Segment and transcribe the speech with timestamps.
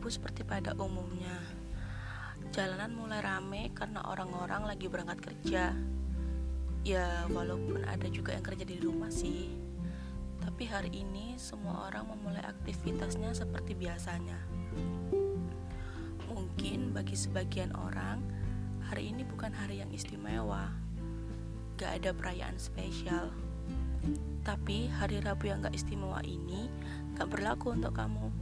[0.00, 1.34] Rabu seperti pada umumnya.
[2.56, 5.76] Jalanan mulai rame karena orang-orang lagi berangkat kerja.
[6.86, 9.50] Ya, walaupun ada juga yang kerja di rumah sih.
[10.40, 14.40] Tapi hari ini semua orang memulai aktivitasnya seperti biasanya.
[16.32, 18.24] Mungkin bagi sebagian orang,
[18.88, 20.70] hari ini bukan hari yang istimewa.
[21.76, 23.34] Gak ada perayaan spesial.
[24.46, 26.72] Tapi hari Rabu yang gak istimewa ini
[27.20, 28.32] gak berlaku untuk kamu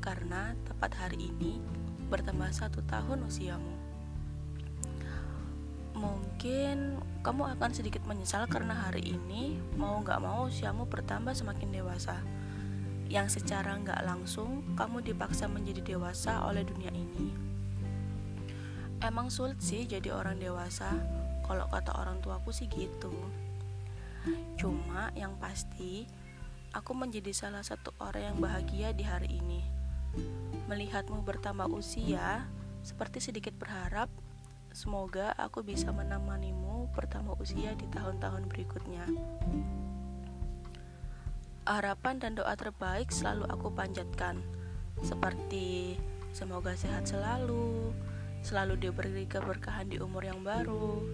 [0.00, 1.60] karena tepat hari ini
[2.08, 3.76] bertambah satu tahun usiamu.
[5.92, 12.16] Mungkin kamu akan sedikit menyesal karena hari ini mau gak mau usiamu bertambah semakin dewasa.
[13.12, 17.36] Yang secara gak langsung kamu dipaksa menjadi dewasa oleh dunia ini.
[19.04, 20.96] Emang sulit sih jadi orang dewasa,
[21.44, 23.12] kalau kata orang tuaku sih gitu.
[24.56, 26.08] Cuma yang pasti
[26.72, 29.64] aku menjadi salah satu orang yang bahagia di hari ini.
[30.68, 32.44] Melihatmu bertambah usia,
[32.84, 34.08] seperti sedikit berharap,
[34.72, 39.04] semoga aku bisa menemanimu bertambah usia di tahun-tahun berikutnya.
[41.68, 44.40] Harapan dan doa terbaik selalu aku panjatkan,
[45.04, 46.00] seperti
[46.32, 47.92] semoga sehat selalu,
[48.40, 51.04] selalu diberi keberkahan di umur yang baru,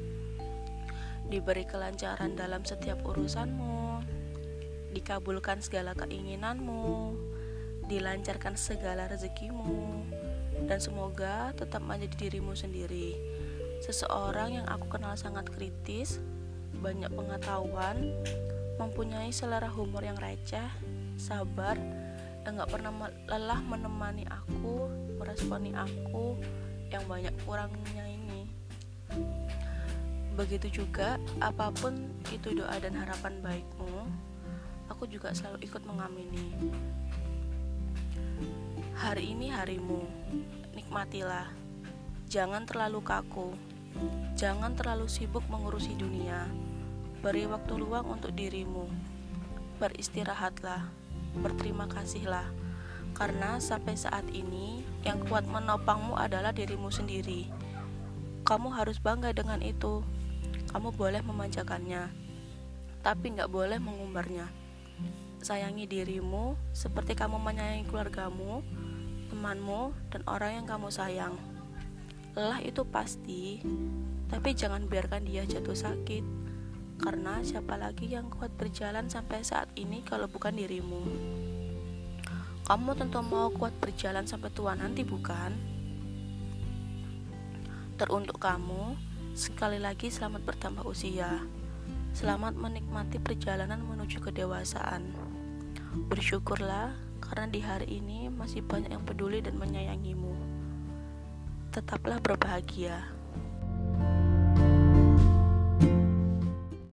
[1.26, 4.04] diberi kelancaran dalam setiap urusanmu,
[4.94, 7.18] dikabulkan segala keinginanmu,
[7.90, 10.06] dilancarkan segala rezekimu,
[10.64, 13.18] dan semoga tetap menjadi dirimu sendiri.
[13.84, 16.22] Seseorang yang aku kenal sangat kritis,
[16.80, 18.14] banyak pengetahuan,
[18.80, 20.70] mempunyai selera humor yang receh,
[21.20, 21.76] sabar,
[22.46, 22.92] dan gak pernah
[23.28, 24.88] lelah menemani aku,
[25.20, 26.38] meresponi aku
[26.88, 28.48] yang banyak kurangnya ini.
[30.34, 34.08] Begitu juga, apa pun itu doa dan harapan baikmu,
[34.88, 36.44] aku juga selalu ikut mengamini.
[38.94, 40.06] Hari ini harimu,
[40.72, 41.50] nikmatilah.
[42.30, 43.52] Jangan terlalu kaku,
[44.34, 46.48] jangan terlalu sibuk mengurusi dunia.
[47.20, 48.88] Beri waktu luang untuk dirimu.
[49.82, 50.86] Beristirahatlah,
[51.42, 52.46] berterima kasihlah,
[53.12, 57.50] karena sampai saat ini yang kuat menopangmu adalah dirimu sendiri.
[58.46, 60.04] Kamu harus bangga dengan itu.
[60.70, 62.10] Kamu boleh memanjakannya,
[63.06, 64.63] tapi nggak boleh mengumbarnya
[65.44, 68.64] sayangi dirimu seperti kamu menyayangi keluargamu,
[69.28, 71.36] temanmu, dan orang yang kamu sayang.
[72.32, 73.60] Lelah itu pasti,
[74.32, 76.24] tapi jangan biarkan dia jatuh sakit,
[76.98, 81.04] karena siapa lagi yang kuat berjalan sampai saat ini kalau bukan dirimu.
[82.64, 85.52] Kamu tentu mau kuat berjalan sampai tua nanti, bukan?
[88.00, 88.96] Teruntuk kamu,
[89.36, 91.44] sekali lagi selamat bertambah usia.
[92.14, 95.10] Selamat menikmati perjalanan menuju kedewasaan.
[96.06, 100.30] Bersyukurlah karena di hari ini masih banyak yang peduli dan menyayangimu.
[101.74, 103.02] Tetaplah berbahagia.